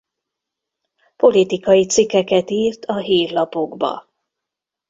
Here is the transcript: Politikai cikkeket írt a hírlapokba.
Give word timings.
Politikai 1.15 1.85
cikkeket 1.85 2.49
írt 2.49 2.85
a 2.85 2.97
hírlapokba. 2.97 4.07